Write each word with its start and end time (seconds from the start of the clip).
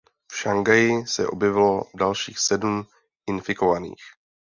V 0.31 0.35
Šanghaji 0.37 1.07
se 1.07 1.27
objevilo 1.27 1.83
dalších 1.95 2.39
sedm 2.39 2.83
infikovaných. 3.29 4.01